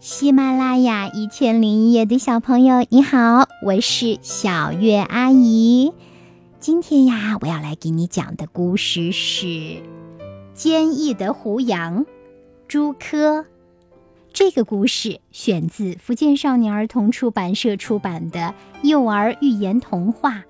[0.00, 5.92] 喜马拉雅一千零一夜的小朋友，你好，我是小月阿姨。
[6.58, 9.46] 今天呀，我要来给你讲的故事是
[10.54, 12.04] 《坚毅的胡杨》。
[12.66, 13.44] 朱科，
[14.32, 20.44] 这个故事选自福建少年儿童出版社出版的幼儿寓言童话。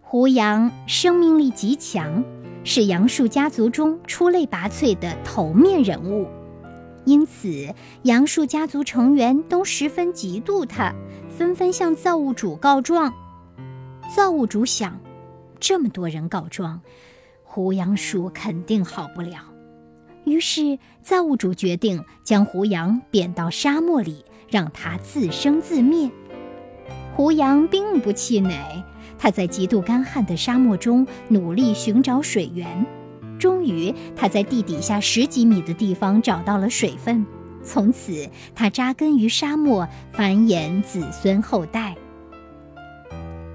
[0.00, 2.24] 胡杨生命力极强，
[2.64, 6.26] 是杨树家族中出类拔萃的头面人物。
[7.04, 10.94] 因此，杨树家族成员都十分嫉妒他，
[11.28, 13.12] 纷纷向造物主告状。
[14.14, 15.00] 造物主想，
[15.58, 16.80] 这么多人告状，
[17.42, 19.38] 胡杨树肯定好不了。
[20.24, 26.08] 于是，造物主决定将胡杨贬到沙漠里，让他自生自灭。
[27.16, 28.84] 胡杨并不气馁，
[29.18, 32.86] 他在极度干旱的沙漠中努力寻找水源。
[33.42, 37.26] 终于，他在地底下十几米的地方找到了水分。
[37.64, 41.96] 从此，他扎根于沙漠，繁衍子孙后代。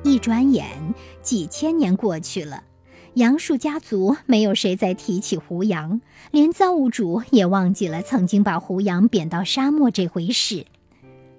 [0.03, 2.65] 一转眼，几千年过去了，
[3.13, 10.65] 杨树家族没有谁再提起胡杨，连造物主也忘记了曾经把胡杨贬到沙漠这回事。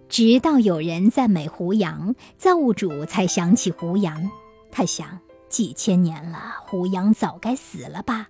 [0.09, 4.31] 直到有人赞美胡杨，造物主才想起胡杨。
[4.73, 5.19] 他想，
[5.51, 8.29] 几千年了，胡杨早该死了吧。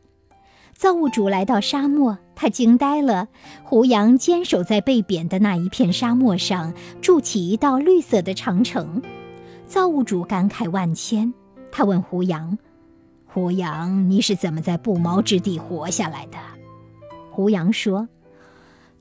[0.78, 3.26] 造物主来到沙漠，他惊呆了。
[3.64, 9.02] 胡杨坚守在被贬的那一片沙漠上，筑起一道绿色的长城。
[9.66, 11.34] 造物主感慨万千，
[11.72, 12.56] 他问胡杨
[13.26, 16.38] ：“胡杨，你是怎么在不毛之地活下来的？”
[17.32, 18.08] 胡杨说：“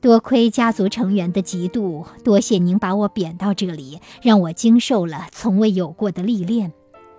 [0.02, 6.74] 多亏家族成员的嫉妒，多谢您把我贬到这里，让我经受了从未有过的历练。”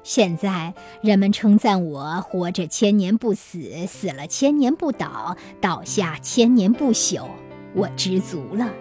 [0.09, 7.27] 现在人们称赞我活着千年不死，死了千年不倒，倒下千年不朽，
[7.75, 8.73] 我知足了。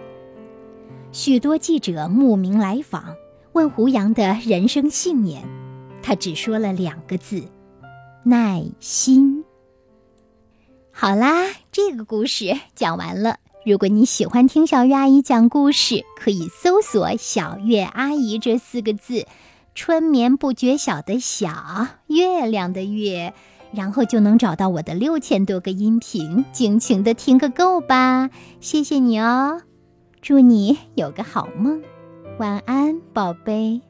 [1.12, 3.14] 许多记者慕名来访，
[3.52, 5.44] 问胡杨的人生信念，
[6.02, 7.44] 他只说了两个字：
[8.24, 9.44] 耐心。
[10.90, 13.36] 好啦，这个故事讲完了。
[13.66, 19.26] 如果你喜欢听小月阿姨讲故事，可以搜索“小月阿姨”这四个字。
[19.78, 21.52] 春眠不觉晓的晓，
[22.08, 23.32] 月亮的月，
[23.72, 28.28] 然后就能找到我的六千多个音频，尽情的听个够吧！
[28.58, 29.62] 谢谢你哦，
[30.20, 31.80] 祝你有个好梦，
[32.40, 33.87] 晚安，宝贝。